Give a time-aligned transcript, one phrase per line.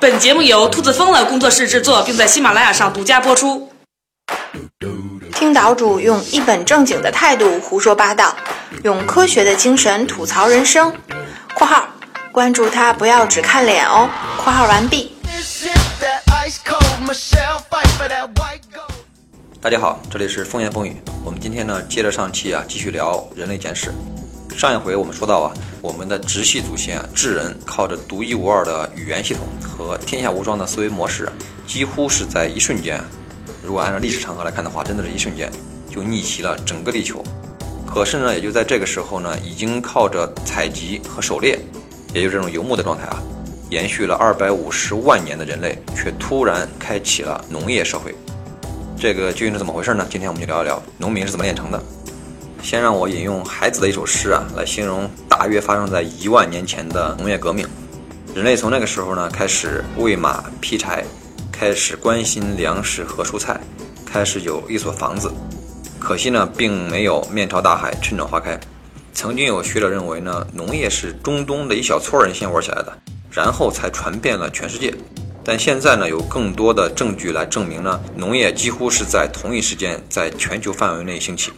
[0.00, 3.68] 本节目由兔子疯了工作室制作，并在喜马拉雅上独家播出。
[5.34, 8.36] 听岛主用一本正经的态度胡说八道，
[8.84, 10.94] 用科学的精神吐槽人生。
[11.58, 11.88] （括号
[12.30, 14.08] 关注他，不要只看脸哦。
[14.38, 15.12] ）（括号完毕。）
[19.60, 20.96] 大家好，这里是风言风语。
[21.24, 23.92] 我们今天呢，接着上期啊，继续聊人类简史。
[24.58, 31.28] 上一回我们说到啊，我们的直系祖先啊，智人靠着独一无二的语言系统和天下无双的思维模式，
[31.64, 33.00] 几乎是在一瞬间，
[33.62, 35.48] 如果按照历史长河来看的话，真的是一瞬间
[35.88, 37.22] 就逆袭了整个地球。
[37.86, 41.56] 可是呢，也就在这个时候呢，已经靠着采集和狩猎，
[42.12, 43.22] 也就是这种游牧的状态啊，
[43.70, 48.12] 延续了二百五十万年的人类，却突然开启了农业社会。
[48.98, 50.04] 这个究竟是怎么回事呢？
[50.10, 51.80] 今天我们就聊一聊农民是怎么炼成的。
[52.62, 57.66] 先让我引用海子的一首诗啊，来形容大约发生在一万年前的农业革命。
[58.34, 61.04] 人类从那个时候呢，开始喂马劈柴，
[61.50, 63.58] 开始关心粮食和蔬菜，
[64.04, 65.32] 开始有一所房子。
[65.98, 68.58] 可惜呢，并没有面朝大海，春暖花开。
[69.12, 72.98] 曾经有学者认为呢，农业是中东的一小撮人先玩起来的，
[73.30, 74.94] 然后才传遍了全世界。
[75.42, 81.50] 但现在呢，有更多的证据来证明呢，农业几乎是在同一时间在全球范围内兴起。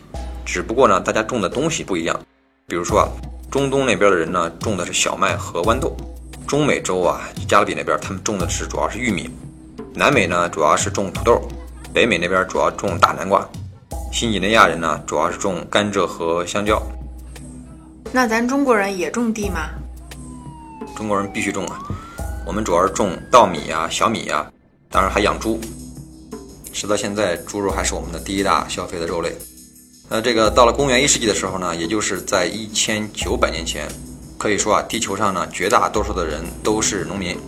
[0.53, 2.21] 只不过呢，大家种的东西不一样。
[2.67, 3.07] 比如说啊，
[3.53, 5.97] 中东那边的人呢，种的是小麦和豌豆；
[6.45, 9.31] 中美洲啊，加勒比那边他们种的是主要是玉米；
[9.95, 11.41] 南美呢，主要是种土豆；
[11.95, 13.49] 北美那边主要种大南瓜；
[14.13, 16.83] 新几内亚人呢，主要是种甘蔗和香蕉。
[18.11, 19.71] 那咱中国人也种地吗？
[20.97, 21.79] 中国人必须种啊！
[22.45, 24.51] 我们主要是种稻米呀、小米呀，
[24.91, 25.61] 当然还养猪。
[26.73, 29.33] 直到现在，猪肉还是我们的第一大消费的肉类。
[30.13, 33.87] 那这个到了公元一世纪的时候呢，也就是在一千九百年前，
[34.37, 37.39] 可以说啊，地球上呢绝大多数的人都是农民。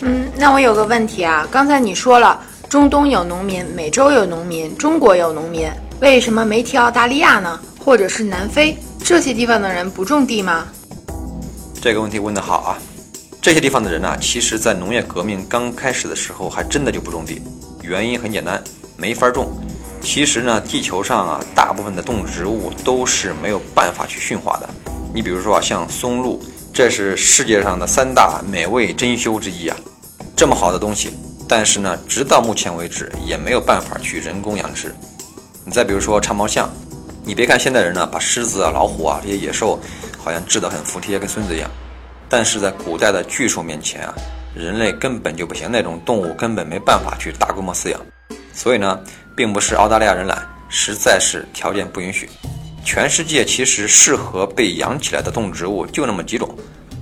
[0.00, 5.70] 嗯，那我有个问题啊，刚才你说了中东有农民，美洲有农民，中国有农民，
[6.00, 7.60] 为什么没提澳大利亚呢？
[7.78, 8.74] 或者是南非
[9.04, 10.66] 这些地方的人不种地吗？
[11.78, 12.78] 这个问题问得好啊！
[13.42, 17.42] 这些地方的人呢，其实在农业革命刚开始的时候，还真的就不种地，
[17.82, 18.64] 原因很简单，
[18.96, 19.52] 没法种。
[20.04, 24.68] 其实呢，地球上啊，大部分的动植物都是没有办法去驯化的。
[25.14, 26.40] 你比如说啊，像松露，
[26.72, 29.76] 这是世界上的三大美味珍馐之一啊，
[30.36, 31.10] 这么好的东西，
[31.48, 34.94] 但是呢，直到目前为止也没有办法去人工养殖。
[35.64, 36.70] 你再比如说长毛象，
[37.24, 39.80] 你别看现代人呢，把狮子啊、老虎啊这些野兽，
[40.22, 41.70] 好像治得很服帖，跟孙子一样，
[42.28, 44.14] 但是在古代的巨兽面前啊，
[44.54, 47.98] 人类根本就不行，那种动物根本没办法去大规模饲养。
[48.54, 48.98] 所以呢。
[49.36, 52.30] 并不是澳大利亚人懒，实在是条件不允许。
[52.84, 56.56] 全世界其实适合被养起来的动植物就那么几种，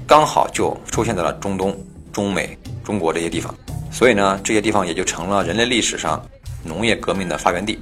[0.06, 1.78] 刚好就出现在了中东、
[2.10, 3.54] 中美、中国这些地方。
[3.90, 6.24] 所以呢，这些地方也就成了人类历史上
[6.64, 7.78] 农业革命的发源地。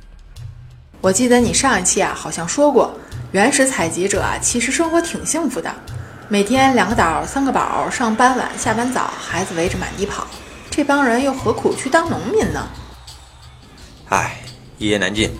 [1.00, 2.92] 我记得你上一期啊，好像说过，
[3.30, 5.72] 原始采集者啊，其实生活挺幸福的，
[6.26, 10.26] 每天两个岛、三个宝，上班晚，下班早，孩子围着满地跑，
[10.69, 12.66] 这帮人又何苦去当农民呢？
[14.10, 14.41] 唉，
[14.76, 15.31] 一言难尽。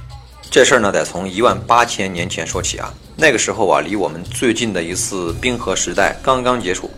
[0.49, 2.95] 这事儿呢，得从一万八千年前说起啊。
[3.17, 6.89] 那个时候啊，离我们最近的一次冰河时代刚刚结束，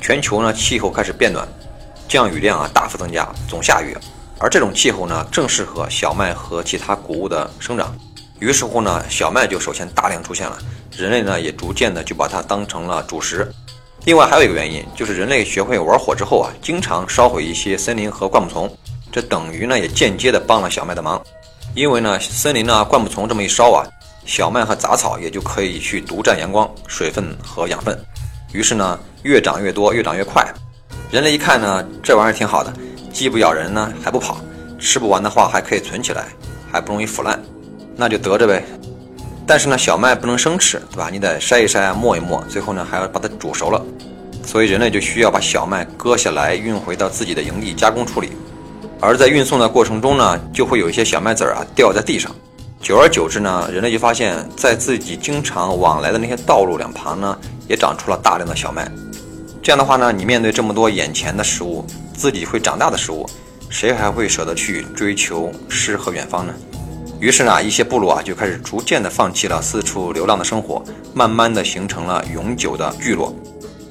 [0.00, 1.44] 全球呢气候开始变暖，
[2.06, 3.92] 降雨量啊大幅增加，总下雨。
[4.38, 7.92] 而这种气候呢，正适合小麦和其他谷物的生长。
[8.38, 10.56] 于是乎呢，小麦就首先大量出现了，
[10.96, 13.52] 人类呢也逐渐的就把它当成了主食。
[14.04, 18.70] 另外还有一个原因，就是人类学会玩火之后啊，经常烧毁一些森林和灌木丛。
[19.16, 21.18] 这等于呢，也间接的帮了小麦的忙，
[21.74, 23.80] 因为呢，森林呢、灌木丛这么一烧啊，
[24.26, 27.98] 小麦和杂草也就可以去独占阳光、水分和养分，
[28.52, 30.46] 于是呢，越长越多，越长越快。
[31.10, 32.70] 人类一看呢，这玩意儿挺好的，
[33.10, 34.36] 既不咬人呢，还不跑，
[34.78, 36.26] 吃不完的话还可以存起来，
[36.70, 37.42] 还不容易腐烂，
[37.96, 38.62] 那就得着呗。
[39.46, 41.08] 但是呢，小麦不能生吃，对吧？
[41.10, 43.82] 你得筛一筛啊，磨一磨，最后呢，还要把它煮熟了。
[44.44, 48.32] 所以人类就需要把小麦割下来，运回到自己的营地加工处理。
[49.00, 52.34] 而在运送的过程中呢，就会有一些小麦籽儿啊掉在地上，
[52.80, 57.38] 久而久之呢，人类就发现，在自己经常往来的那些道路两旁呢，
[57.68, 58.90] 也长出了大量的小麦。
[59.62, 61.84] 这样的话呢，你面对这么多眼前的食物，
[62.14, 63.28] 自己会长大的食物，
[63.68, 66.54] 谁还会舍得去追求诗和远方呢？
[67.20, 70.82] 于是呢，一些部落啊就开始逐渐的放弃了四处流浪的生活，
[71.12, 73.34] 慢慢的形成了永久的聚落。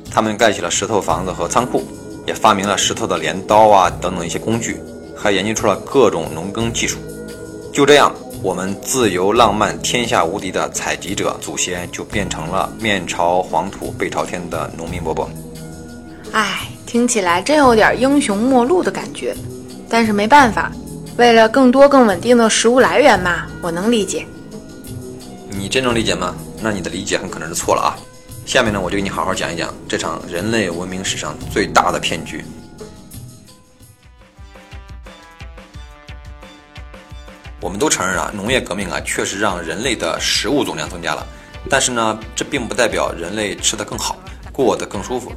[0.09, 1.83] 他们盖起了石头房子和仓库，
[2.25, 4.79] 也发明了石头的镰刀啊等等一些工具。
[5.25, 6.99] 还研究出了各种农耕技术，
[7.73, 8.13] 就这样，
[8.43, 15.27] 我们自由浪漫、天下无敌的采集者祖先就变成了面朝黄土背朝天的农民伯伯。
[16.31, 19.35] 唉，听听起来真有点英雄末路的感觉。
[19.89, 20.71] 但是没办法，
[21.17, 24.25] 为了更多更稳定的食物来源嘛，我能理解。
[25.49, 26.33] 你真能理解吗？
[26.61, 27.97] 那你的理解很可能是错了啊。
[28.45, 32.45] 下面呢，我就给你好好讲一讲这场人类文明史上最大的骗局。
[37.65, 41.25] 我们都承认啊，农业革命啊，确实让人类的食物总量增加了。
[41.67, 44.17] 但是呢，这并不代表人类吃得更好，
[44.53, 45.31] 过得更舒服。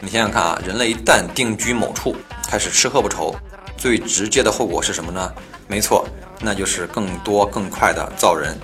[0.00, 2.16] 你想想看啊，人类一旦定居某处，
[2.48, 3.36] 开始吃喝不愁，
[3.76, 5.30] 最直接的后果是什么呢？
[5.66, 6.08] 没错，
[6.40, 8.58] 那就是更多更快的造人，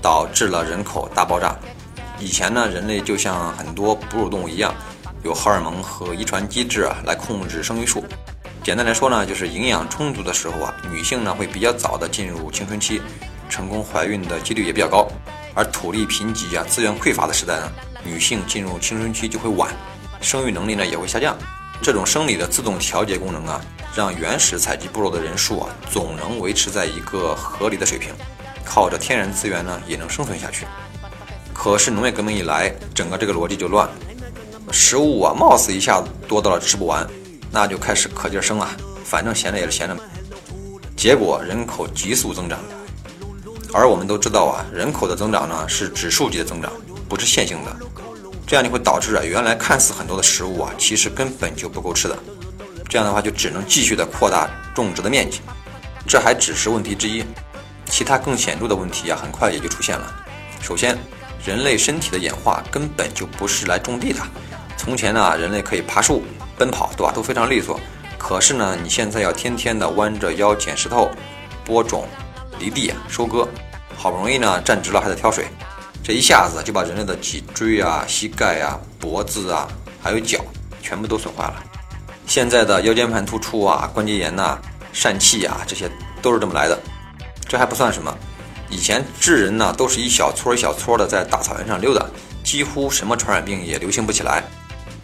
[0.00, 1.54] 导致了人口大爆炸。
[2.18, 4.74] 以前呢，人类就像很多哺乳动物一样，
[5.22, 8.02] 有荷尔蒙和遗传机制啊来控制生育数。
[8.62, 13.00] 简单来说呢，就是营养充足的时候啊，女性呢会比较早的进入青春期，
[13.48, 15.08] 成功怀孕的几率也比较高。
[15.54, 17.72] 而土地贫瘠啊、资源匮乏的时代呢，
[18.04, 19.74] 女性进入青春期就会晚，
[20.20, 21.36] 生育能力呢也会下降。
[21.80, 23.60] 这种生理的自动调节功能啊，
[23.94, 28.12] 让原始采集部落的人数啊总能维持在一个合理的水平，
[28.62, 30.66] 靠着天然资源呢也能生存下去。
[31.54, 33.92] 可是农业革命一来，整个这个逻辑就乱了，
[34.70, 37.08] 食物啊貌似一下子多到了吃不完。
[37.50, 38.70] 那就开始可劲儿生啊，
[39.04, 39.96] 反正闲着也是闲着。
[40.96, 42.58] 结果人口急速增长，
[43.72, 46.70] 而我们都知道啊，人口的增长呢是指数级的增长，
[47.08, 47.76] 不是线性的。
[48.46, 52.18] 这样就会导致啊，原来看似很多的食物啊，其实根本就不够吃的。
[52.88, 55.40] 这样的话就只能继续的扩大种植的面积。
[56.06, 57.24] 这还只是问题之一，
[57.86, 60.12] 其他更显著的问题啊，很快也就出现了。
[60.60, 60.98] 首先，
[61.44, 64.20] 人类身体的演化根本就不是来种地的。
[64.76, 66.22] 从前呢，人类可以爬树。
[66.60, 67.80] 奔跑对吧，都非常利索。
[68.18, 71.10] 可是呢，你现在要天天的弯着腰捡石头、
[71.64, 72.06] 播种、
[72.58, 73.48] 犁地、收割，
[73.96, 75.46] 好不容易呢站直了，还得挑水，
[76.04, 79.66] 这一下子就把人类的脊椎啊、膝盖啊、脖子啊，
[80.02, 80.38] 还有脚
[80.82, 81.62] 全部都损坏了。
[82.26, 84.58] 现在的腰间盘突出啊、关节炎呐、
[84.92, 85.90] 疝气啊，这些
[86.20, 86.78] 都是这么来的。
[87.48, 88.14] 这还不算什么，
[88.68, 92.04] 以前智人呢都是一小撮一小撮的在大草原上溜达，
[92.44, 94.44] 几乎什么传染病也流行不起来。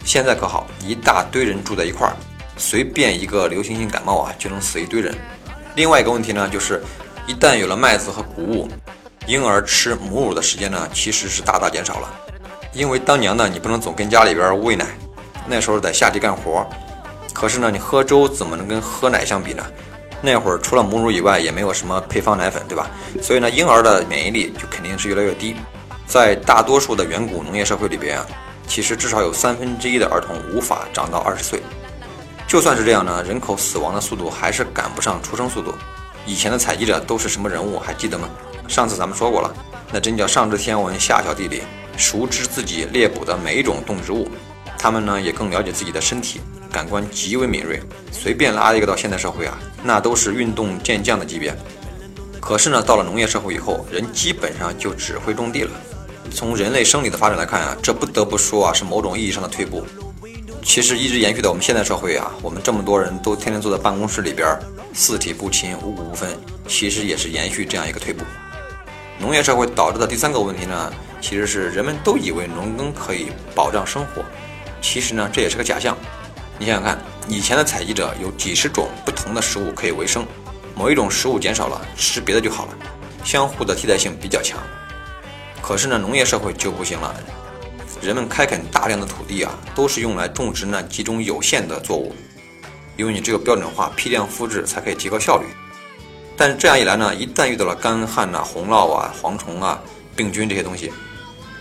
[0.07, 2.15] 现在可好，一大堆人住在一块儿，
[2.55, 5.13] 随便一个流行性感冒啊，就能死一堆人。
[5.75, 6.81] 另外一个问题呢，就是
[7.27, 8.69] 一旦有了麦子和谷物，
[9.27, 12.09] 婴儿吃母乳的时间呢，其实是大大减少了。
[12.71, 14.85] 因为当娘的你不能总跟家里边喂奶，
[15.45, 16.65] 那时候得下地干活。
[17.33, 19.63] 可是呢，你喝粥怎么能跟喝奶相比呢？
[20.21, 22.89] 那会儿除了母乳以外，也没有什么配方奶粉，对吧？
[23.21, 25.57] 所以呢，婴儿的免疫力就肯定是越来越低。
[26.07, 28.25] 在大多数的远古农业社会里边啊。
[28.67, 31.61] 其实至少有三分之一的儿童无法长到二十岁，
[32.47, 35.73] 就算是这样呢，人口死亡的速度还是赶不上出生速度。
[36.25, 37.79] 以前的采集者都是什么人物？
[37.79, 38.29] 还记得吗？
[38.67, 39.55] 上次咱们说过了，
[39.91, 41.63] 那真叫上知天文下晓地理，
[41.95, 44.29] 熟知自己猎捕的每一种动植物。
[44.77, 46.41] 他们呢也更了解自己的身体，
[46.71, 47.81] 感官极为敏锐。
[48.11, 51.55] 随便拉一个到现代社会啊，那都是运动健将的级别。
[52.41, 55.71] 可是呢，到了农业社会以后，人基本上就只会种地了。
[56.31, 59.85] 从人类生理的发展来看啊，这不得不说啊是某种意义上的退步。
[60.63, 64.57] 其实一直延续到我们现代社会啊，我们这么多人都天天坐在办公室里边，
[64.93, 66.37] 四体不勤，五谷不分，
[66.67, 68.23] 其实也是延续这样一个退步。
[69.19, 74.23] 农业社会导致的第三个问题呢，其实是人们都以为农耕可以保障生活，
[74.81, 75.97] 其实呢这也是个假象。
[76.59, 80.25] 你想想看，以前的采集者有几十种不同的食物可以为生，
[80.75, 82.73] 某一种食物减少了，吃别的就好了，
[83.23, 84.59] 相互的替代性比较强。
[85.67, 87.13] 可是呢，农业社会就不行了。
[88.01, 92.15] 人们开垦大量的土地啊，都是用来种植那几种有限的作物，
[92.95, 95.45] 因为你只有标准化、批量复制才可以提高效率。
[96.37, 99.77] 但这样一来呢，一旦遇到了干旱呐、洪涝啊、蝗虫啊、
[100.15, 100.93] 病菌这些东西，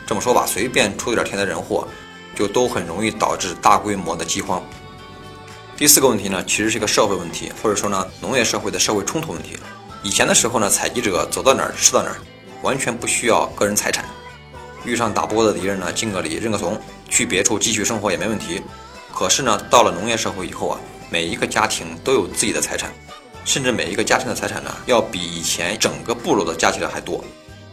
[0.07, 1.89] 这么说吧，随便出点天灾人祸，
[2.37, 4.63] 就都很容易导致大规模的饥荒。
[5.77, 9.57] 第四个问题呢，其实是个社会问题，或者说呢，农业社会的社会冲突问题。
[10.05, 12.19] 以前的时候呢，采集者走到哪儿吃到哪儿。
[12.63, 14.05] 完全不需要个人财产，
[14.85, 18.61] 遇上打不过的敌人呢，敬个礼，认个怂，去别处继续生活也没问题。
[19.13, 22.93] 可是呢，到了农业社会以后啊，每一个家庭都有自己的财产，
[23.45, 27.25] 甚至每一个家庭的财产呢，要比以前整个部落的加起来还多。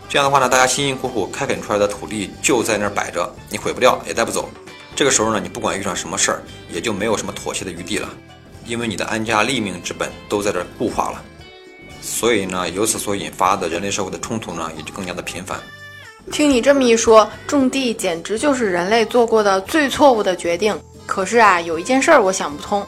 [0.08, 4.50] 这样的话呢，大家辛辛苦苦开垦出来的土地就在那儿摆着，你毁不掉，也带不走。
[4.96, 8.08] 这个时候呢，你不管遇上什么事儿，也就没有什么妥协的余地了，
[8.66, 11.24] 因为你的安家立命之本都在这儿固化了。
[12.06, 15.58] 所以呢，由此所引发的人类社会的冲突呢，也就更加的频繁。
[16.32, 20.78] 听你这么一说，种地简直就是人类做过的最错误的决定。
[21.06, 22.86] 可是啊，有一件事儿我想不通，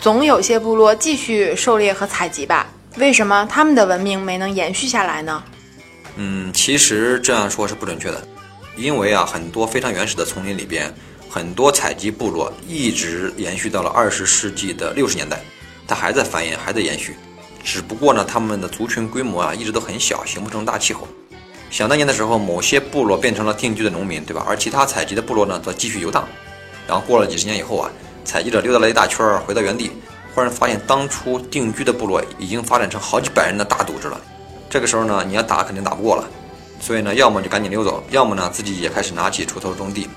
[0.00, 2.66] 总有些部落继续狩猎和采集吧？
[2.96, 5.42] 为什么他们的文明没能延续下来呢？
[6.16, 8.26] 嗯，其实这样说是不准确的，
[8.76, 10.92] 因为啊，很多非常原始的丛林里边，
[11.28, 15.40] 很多采集部落一直延续到了二十世纪的六十年代，
[15.86, 17.16] 它还在繁衍，还在延续。
[17.62, 21.06] 只不过呢，他们的族群规模啊一直都很小，形不成大气候。
[21.70, 24.44] 想当年的时候，某些部落变成了定居的农民，对吧？
[24.48, 26.26] 而其他采集的部落呢，则继续游荡。
[26.86, 27.90] 然后过了几十年以后啊，
[28.24, 29.90] 采集者溜达了一大圈，回到原地，
[30.34, 34.18] 忽然发现当初定居的部落已经发展成好几百人的大组织了。
[34.70, 36.24] 这个时候呢，你要打肯定打不过了，
[36.80, 40.08] 所以呢，要么就赶紧溜走，要么呢自己也开始拿起锄头种地。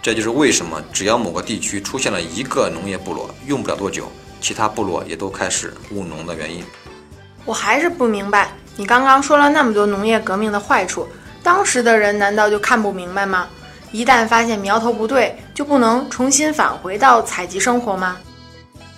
[0.00, 4.08] 这就是为什么只要某个地区出现了一个农业部落，用不了多久，
[4.40, 6.64] 其他部落也都开始务农的原因。
[7.44, 11.06] 我还是不明白，你刚刚说了那么多农业革命的坏处，
[11.42, 13.48] 当时的人难道就看不明白吗？
[13.92, 18.16] 一旦发现苗头不对，就不能重新返回到采集生活吗？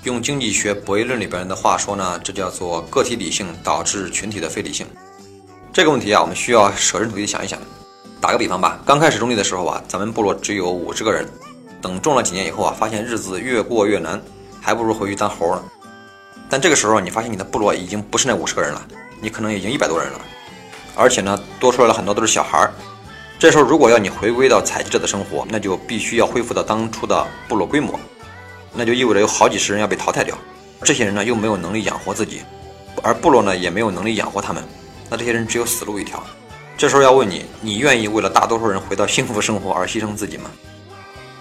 [0.05, 4.87] 用经济学博弈论里边的话说呢，这叫做个体理性导致群体的非理性。
[5.73, 7.59] 这个问题啊，我们需要舍身处地想一想。
[8.21, 11.29] 打个比方吧，刚开始种地的时候啊，咱们部落只有五十个人。
[11.83, 14.21] 等种了几年以后啊，发现日子越过越难，
[14.69, 15.65] 还不如回去当猴呢。
[16.51, 18.87] 但这个时候你发现你的部落已经不是那五十个人了，
[19.19, 20.21] 你可能已经一百多人了，
[20.95, 22.71] 而且呢，多出来了很多都是小孩儿。
[23.39, 27.99] 这时候如果要你回归到采集者的生活，那就必须要恢复到当初的部落规模，
[28.75, 30.37] 那就意味着有好几十人要被淘汰掉。
[30.83, 32.43] 这些人呢又没有能力养活自己，
[33.03, 34.63] 而部落呢也没有能力养活他们，
[35.09, 36.23] 那这些人只有死路一条。
[36.77, 40.51] 这时候要问你，你愿意为了大多数人回到幸福生活而牺牲自己吗？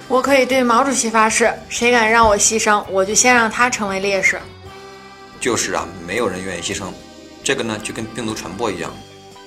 [0.09, 4.39] 我可以对毛主席发誓，谁敢让我牺牲，我就先让他成为烈士。
[5.39, 6.85] 就是啊，没有人愿意牺牲。
[7.43, 8.91] 这个呢，就跟病毒传播一样，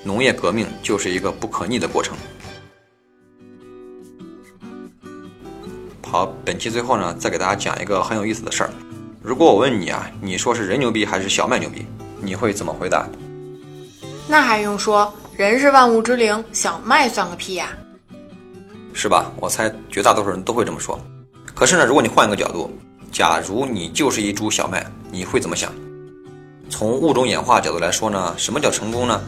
[0.03, 2.15] 农业革命就是一个不可逆的过程。
[6.07, 8.69] 好，本期最后呢，再给大家讲一个很有意思的事儿。
[9.21, 11.85] 如果我问你啊，你说是人牛逼还是小麦牛逼，
[12.21, 13.07] 你会怎么回答？
[14.27, 15.11] 那还用说？
[15.35, 17.69] 人是万物之灵，小麦算个屁呀，
[18.93, 19.31] 是吧？
[19.37, 20.99] 我猜绝大多数人都会这么说。
[21.53, 22.71] 可是呢，如果你换一个角度，
[23.11, 25.71] 假如你就是一株小麦，你会怎么想？
[26.69, 29.21] 从物种演化角度来说呢，什么叫成功呢？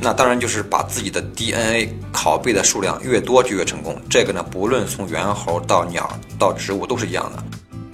[0.00, 3.96] 那当然就是把自己的 DNA 拷贝的数量越多就越成功。
[4.10, 7.42] 这个呢，不论从猿猴到鸟到植物都是一样的。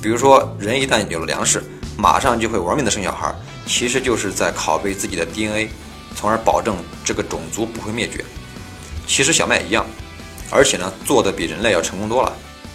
[0.02, 1.62] 比如说，人一旦有了粮食，
[1.98, 3.34] 马上就会玩命的生小孩，
[3.66, 5.68] 其实就是在拷贝自己的 DNA。
[6.16, 8.24] 从而保证这个种族不会灭绝。
[9.06, 9.86] 其实小麦一样，
[10.50, 12.32] 而且呢，做的比人类要成功多了。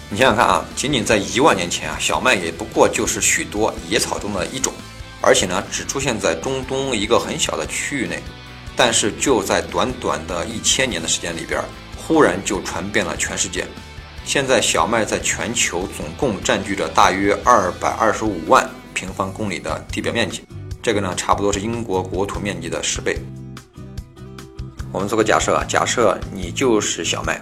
[0.10, 4.74] 你想想看啊，仅仅在一万年前啊，小麦也不过就是许多野草中的一种，
[5.22, 8.22] 而且呢，只出现在中东一个很小的区域内。
[8.78, 11.62] 但是就在短短的一千年的时间里边，
[11.98, 13.66] 忽然就传遍了全世界。
[14.26, 20.44] 现在小麦在全球总共占据着大约二百二十五万平方公里的地表面积。
[20.84, 23.18] 这个呢，差不多是英国国土面积的十倍。
[24.92, 27.42] 我们做个假设啊，假设你就是小麦，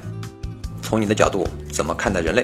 [0.94, 2.44] 从你的角度怎么看待人类？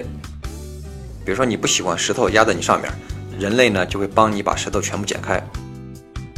[1.24, 2.92] 比如说你不喜欢石头压在你上面，
[3.38, 5.40] 人类呢就会帮你把石头全部剪开。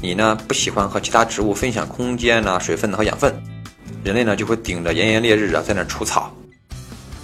[0.01, 3.33] 你呢不喜欢和其他植物分享空间啊、水分和养分，
[4.03, 6.35] 人类呢就会顶着炎炎烈日啊在那除草。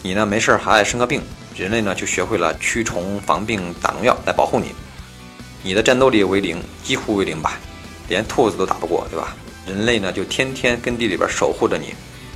[0.02, 1.22] 你呢没事还爱生个病，
[1.54, 4.68] 人类呢就学会了驱虫防病打农药来保护你。
[5.64, 7.60] 你的战斗力为零，几乎为零吧，
[8.08, 9.36] 连兔子都打不过，对吧？
[9.68, 11.94] 人类呢就天天跟地里边守护着你，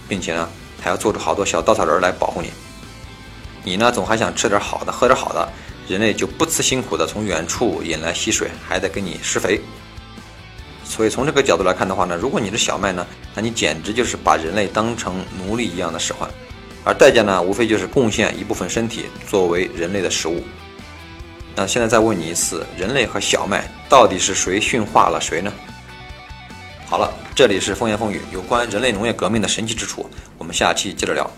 [0.10, 0.50] 并且呢
[0.81, 2.51] 还要做出好多小稻草人来保护你。
[3.63, 5.47] 你呢总还想吃点好的，喝点好的，
[5.88, 9.61] 人类就不辞辛苦的从远处引来溪水，还得给你施肥。
[10.83, 16.29] 所以从这个角度来看的话呢，如果你是小麦呢，那你简直就是把人类当成奴隶一样的使唤，
[16.83, 20.43] 而代价呢无非就是贡献一部分身体作为人类的食物。
[21.55, 25.53] 那现在再问你一次，人类和小麦到底是谁驯化了谁呢？
[26.88, 30.05] 好了，这里是风言风语，有关人类农业革命的神奇之处，
[30.38, 31.29] 我们下期接着聊。